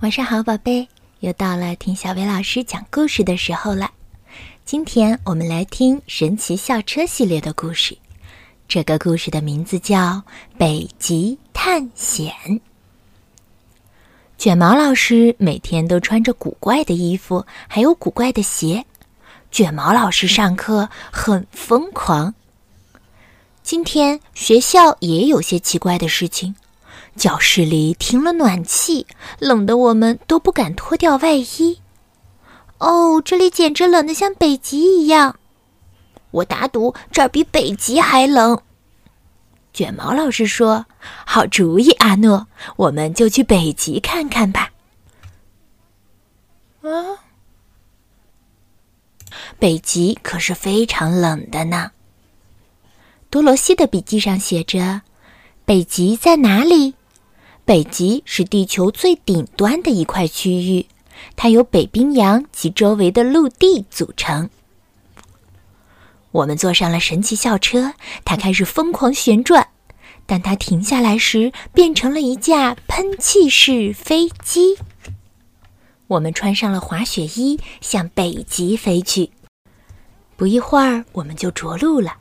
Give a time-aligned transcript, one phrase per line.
[0.00, 0.86] 晚上好，宝贝，
[1.18, 3.90] 又到了听小薇老师讲故事的时候了。
[4.64, 7.98] 今天我们来听《神奇校车》系列的故事。
[8.68, 9.96] 这个故事的名字叫
[10.56, 12.32] 《北极探险》。
[14.38, 18.84] 卷毛老师每天都穿着古怪的衣服，还有古怪的鞋。
[19.50, 22.32] 卷毛老师上课很疯狂。
[23.64, 26.54] 今天学校也有些奇怪的事情。
[27.16, 29.06] 教室里停了暖气，
[29.38, 31.80] 冷得我们都不敢脱掉外衣。
[32.78, 35.38] 哦，这里简直冷得像北极一样！
[36.30, 38.60] 我打赌这儿比北极还冷。
[39.72, 40.86] 卷毛老师说
[41.24, 44.70] ：“好主意，阿诺，我们就去北极看看吧。”
[46.82, 47.24] 啊，
[49.58, 51.92] 北极可是非常冷的呢。
[53.30, 55.02] 多罗西的笔记上写着
[55.68, 56.94] ：“北极在哪里？”
[57.66, 60.86] 北极是地球最顶端的一块区域，
[61.36, 64.48] 它由北冰洋及周围的陆地组成。
[66.32, 67.92] 我们坐上了神奇校车，
[68.24, 69.68] 它开始疯狂旋转。
[70.24, 74.78] 当它停下来时，变成了一架喷气式飞机。
[76.06, 79.32] 我们穿上了滑雪衣，向北极飞去。
[80.34, 82.16] 不一会儿，我们就着陆了。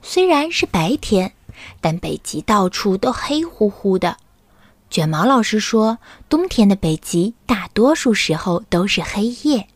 [0.00, 1.34] 虽然是白天，
[1.80, 4.16] 但北极到处都黑乎乎的。
[4.88, 9.68] 卷毛老师说：“冬天的北极大多数时候都是黑夜。”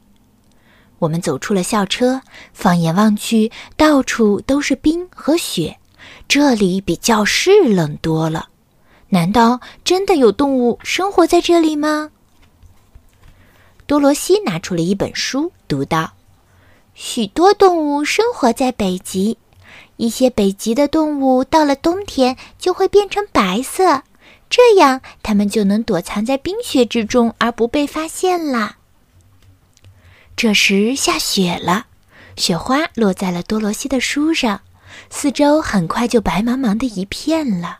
[0.99, 5.79] 我们走出了校车，放眼望去，到处都是冰和雪，
[6.27, 8.49] 这里比教室冷多了。
[9.11, 12.11] 难道真的有动物生活在这里吗？
[13.87, 16.15] 多罗西拿出了一本书，读道
[16.95, 19.37] ：“许多动物生活在北极，
[19.97, 24.03] 一些北极的动物到了冬天就会变成白色。”
[24.51, 28.77] 这样，它们就能躲藏在冰雪之中而不被发现了。
[30.37, 31.87] 这时下雪了，
[32.37, 34.61] 雪花落在了多罗西的书上，
[35.11, 37.79] 四周很快就白茫茫的一片了。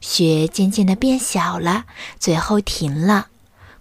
[0.00, 1.84] 雪渐渐的变小了，
[2.18, 3.28] 最后停了。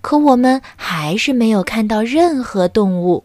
[0.02, 3.24] 可我们还是没有看到任何动物，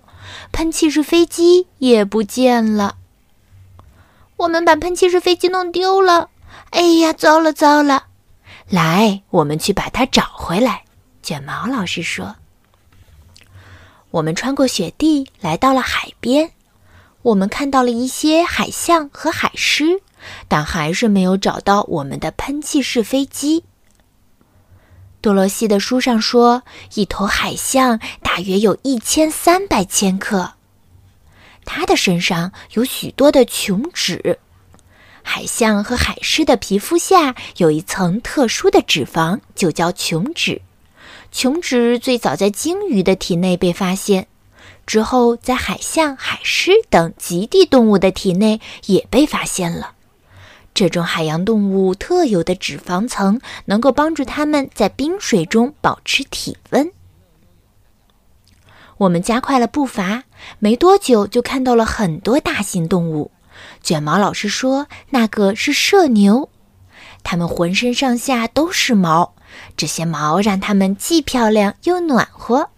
[0.51, 2.97] 喷气式飞机也不见了。
[4.41, 6.31] 我们把喷气式飞机弄丢了！
[6.71, 8.05] 哎呀，糟了糟了！
[8.71, 10.85] 来，我们去把它找回来。
[11.23, 12.37] 卷毛老师说
[14.11, 16.53] ：“我们穿过雪地，来到了海边。
[17.21, 20.01] 我们看到了一些海象和海狮，
[20.49, 23.65] 但还是没有找到我们的喷气式飞机。”
[25.21, 26.63] 多罗西的书上说，
[26.95, 30.55] 一头海象大约有一千三百千克，
[31.65, 34.39] 它的身上有许多的琼脂。
[35.23, 40.63] 海象和海狮的皮肤下有一层特殊的脂肪，就叫琼脂。
[41.31, 44.27] 琼脂最早在鲸鱼的体内被发现，
[44.87, 49.93] 之后在海象、海狮等极地动物的体内也被发现了。
[50.73, 56.91] 这种海洋动物特有的脂肪层能够帮助它们在冰水中保持体温。
[59.01, 60.25] 我们加快了步伐，
[60.59, 63.31] 没多久就看到了很多大型动物。
[63.83, 66.51] 卷毛老师说：“那个是射牛，
[67.23, 69.35] 它们浑身上下都是毛，
[69.75, 72.69] 这些毛让它们既漂亮又暖和。”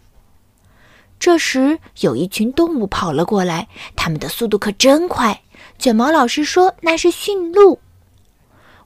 [1.19, 3.67] 这时，有一群动物跑了过来，
[3.97, 5.43] 它们的速度可真快。
[5.77, 7.81] 卷毛老师说：“那是驯鹿。”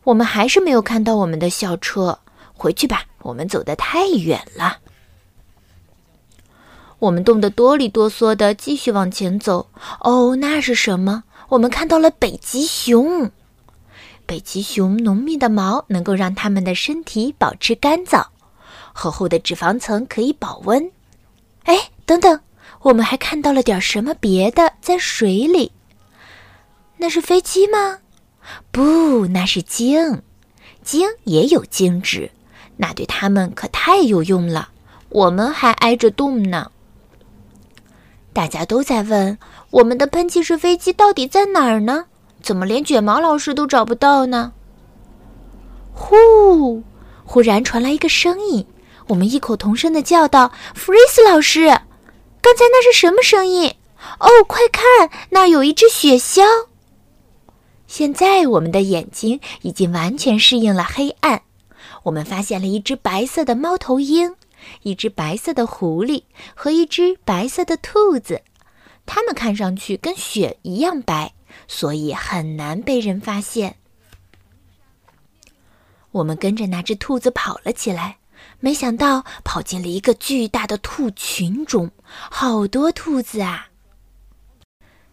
[0.05, 2.21] 我们还是没有看到我们的校车，
[2.55, 4.79] 回去吧，我们走得太远了。
[6.99, 9.69] 我们冻得哆里哆嗦的，继续往前走。
[10.01, 11.25] 哦，那是什么？
[11.51, 13.31] 我们看到了北极熊，
[14.25, 18.27] 北极熊浓密的毛能够让它们的身体保持干燥，
[18.93, 20.91] 厚厚的脂肪层可以保温。
[21.65, 22.41] 哎，等等，
[22.83, 25.73] 我们还看到了点什么别的，在水里。
[26.97, 27.99] 那是飞机吗？
[28.73, 30.23] 不，那是鲸。
[30.83, 32.31] 鲸也有鲸脂，
[32.79, 34.71] 那对它们可太有用了。
[35.09, 36.71] 我们还挨着冻呢。
[38.37, 39.39] 大家都在问。
[39.71, 42.05] 我们的喷气式飞机到底在哪儿呢？
[42.43, 44.53] 怎么连卷毛老师都找不到呢？
[45.95, 46.83] 呼！
[47.25, 48.67] 忽然传来一个声音，
[49.07, 51.67] 我们异口同声的叫道：“弗瑞斯老师，
[52.43, 53.75] 刚才那是什么声音？
[54.21, 56.43] 哦，快看，那儿有一只雪橇！”
[57.89, 61.41] 现在我们的眼睛已经完全适应了黑暗，
[62.03, 64.35] 我们发现了一只白色的猫头鹰，
[64.83, 66.25] 一只白色的狐狸
[66.55, 68.43] 和一只白色的兔子。
[69.05, 71.33] 它们看上去跟雪一样白，
[71.69, 73.77] 所以很难被人发现。
[76.11, 78.19] 我们跟着那只兔子跑了起来。
[78.61, 83.69] 没想到跑进了一个巨大的兔群中，好多兔子啊！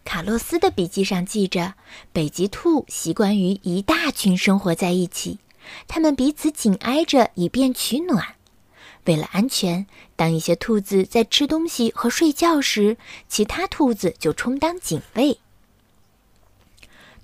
[0.05, 1.73] 卡洛斯的笔记上记着，
[2.11, 5.39] 北极兔习惯于一大群生活在一起，
[5.88, 8.35] 它们彼此紧挨着，以便取暖。
[9.05, 9.85] 为了安全，
[10.15, 12.97] 当一些兔子在吃东西和睡觉时，
[13.27, 15.39] 其他兔子就充当警卫。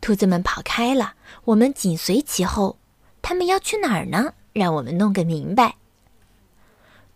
[0.02, 1.14] 兔子们跑开了，
[1.46, 2.78] 我们紧随其后。
[3.22, 4.34] 它们要去哪儿呢？
[4.54, 5.76] 让我们弄个明白。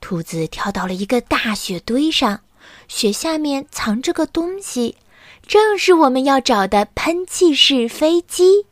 [0.02, 2.42] 兔子跳到了一个大雪堆上，
[2.88, 4.98] 雪下面藏着个东西，
[5.48, 8.66] 正是我们要找的喷气式飞机。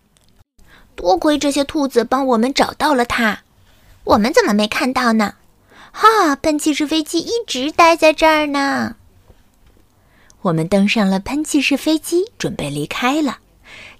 [0.96, 3.44] 多亏这些兔子帮我们找到了它，
[4.04, 5.36] 我们怎么没看到呢？
[5.92, 8.96] 哈，喷气式飞机一直待在这儿呢。
[10.42, 13.40] 我们登上了喷气式飞机，准备离开了。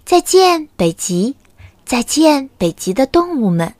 [0.04, 1.36] 再见，北极！
[1.84, 3.74] 再见，北极的动物们。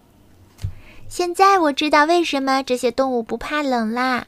[1.08, 4.26] 现在我知道为什么这些动物不怕冷啦。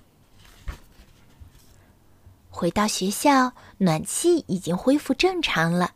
[2.51, 5.93] 回到学校，暖气已经恢复正常了。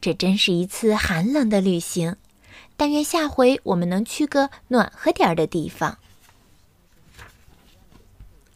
[0.00, 2.16] 这真是一次寒冷的旅行，
[2.76, 5.98] 但愿下回我们能去个暖和点儿的地方。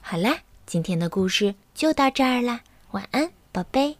[0.08, 2.60] 好啦，今天的故事就到这儿啦，
[2.92, 3.96] 晚安，宝贝。